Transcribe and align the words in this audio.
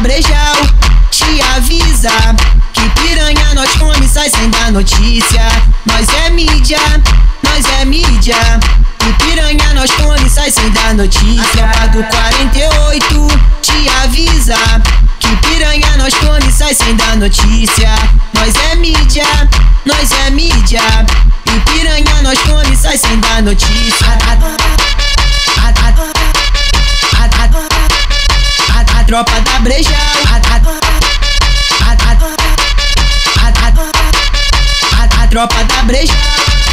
Brejal 0.00 0.56
te 1.10 1.42
avisa 1.56 2.10
que 2.72 2.88
piranha 3.00 3.54
nós 3.54 3.70
come 3.76 4.06
sai 4.08 4.30
sem 4.30 4.48
dar 4.50 4.70
notícia. 4.70 5.42
Nós 5.86 6.08
é 6.24 6.30
mídia, 6.30 6.78
nós 7.42 7.64
é 7.80 7.84
mídia. 7.84 8.36
Que 8.98 9.12
piranha 9.24 9.74
nós 9.74 9.90
come 9.90 10.30
sai 10.30 10.50
sem 10.52 10.70
dar 10.70 10.94
notícia. 10.94 11.64
A 11.82 11.86
do 11.88 12.04
48 12.04 13.28
te 13.60 13.88
avisa 14.04 14.56
que 15.18 15.34
piranha 15.36 15.96
nós 15.96 16.14
come 16.14 16.52
sai 16.52 16.74
sem 16.74 16.94
dar 16.94 17.16
notícia. 17.16 17.90
Nós 18.34 18.54
é 18.70 18.76
mídia, 18.76 19.26
nós 19.84 20.12
é 20.26 20.30
mídia. 20.30 20.82
E 21.44 21.60
piranha 21.70 22.22
nós 22.22 22.38
come 22.40 22.76
sai 22.76 22.96
sem 22.96 23.18
dar 23.18 23.42
notícia 23.42 24.06
tropa 29.08 29.40
da 29.40 29.58
breja. 29.60 29.96
A, 30.28 30.36
a, 30.36 30.60
a, 34.92 35.22
a 35.22 35.26
tropa 35.28 35.64
da 35.64 35.82
breja. 35.84 36.67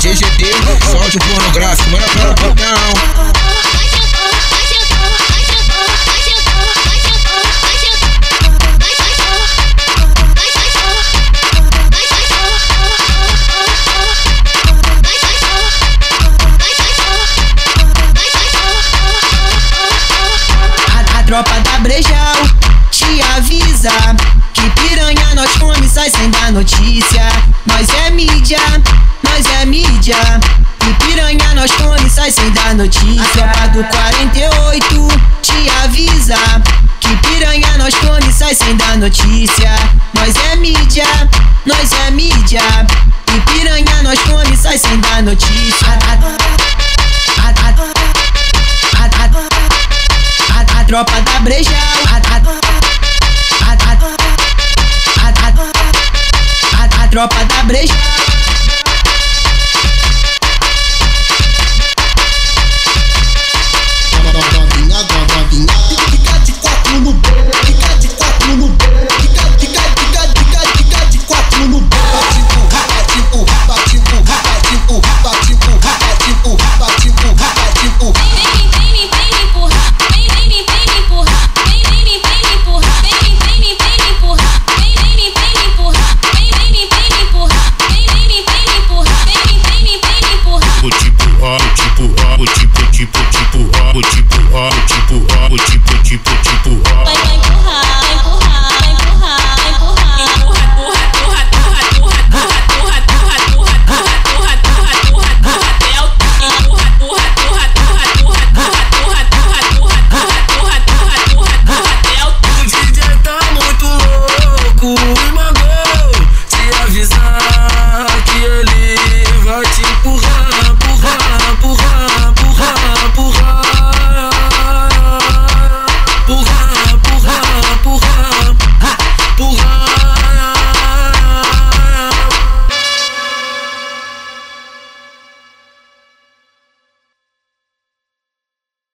Som 0.00 1.10
de 1.10 1.18
pornográfico, 1.18 1.90
manda 1.90 2.06
para 2.08 2.30
o 2.30 2.34
botão. 2.34 2.64
A, 20.88 21.18
a 21.18 21.22
tropa 21.24 21.60
da 21.60 21.78
Brejal 21.80 22.36
te 22.90 23.20
avisa 23.36 23.90
que 24.54 24.62
piranha 24.70 25.34
nós 25.34 25.50
come 25.58 25.86
sai 25.86 26.08
sem 26.08 26.30
dar 26.30 26.52
notícia. 26.52 27.28
Nós 27.66 27.86
é 28.06 28.10
mídia, 28.10 28.58
nós 29.30 29.46
é 29.60 29.64
mídia. 29.64 30.16
Que 30.78 30.92
piranha 31.04 31.54
nós 31.54 31.70
come 31.72 32.10
sai 32.10 32.30
sem 32.30 32.50
dar 32.50 32.74
notícia. 32.74 33.44
A 33.44 33.48
tropa 33.48 33.68
do 33.68 33.84
48 33.84 35.08
te 35.42 35.70
avisa 35.84 36.36
que 37.00 37.16
piranha 37.16 37.78
nós 37.78 37.94
come 37.94 38.32
sai 38.32 38.54
sem 38.54 38.76
dar 38.76 38.96
notícia. 38.96 39.70
Nós 40.14 40.34
é 40.52 40.56
mídia, 40.56 41.04
nós 41.66 41.92
é 42.06 42.10
mídia. 42.10 42.62
Que 43.26 43.40
piranha 43.52 44.02
nós 44.02 44.18
come 44.20 44.56
sai 44.56 44.78
sem 44.78 44.98
dar 45.00 45.22
notícia. 45.22 45.86
A, 45.86 45.92
a, 45.92 47.46
a, 47.46 47.50
a, 50.80 50.84
tropa 50.84 51.20
da 51.22 51.38
Brejal. 51.40 51.74
A, 52.14 52.20
tropa 57.10 57.44
da 57.44 57.62
Brejal. 57.64 58.59
o 94.70 94.86
tipo 94.86 95.14
ó, 95.14 95.46
o 95.46 95.56
tipo, 95.70 96.02
tipo, 96.02 96.30
tipo 96.42 96.70
ó. 96.94 97.04
Vai, 97.04 97.16
vai 97.16 97.36
empurrar. 97.36 97.99